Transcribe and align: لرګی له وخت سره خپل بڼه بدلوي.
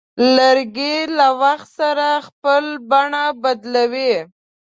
لرګی 0.35 0.95
له 1.17 1.27
وخت 1.41 1.69
سره 1.79 2.07
خپل 2.27 2.63
بڼه 2.89 3.23
بدلوي. 3.41 4.13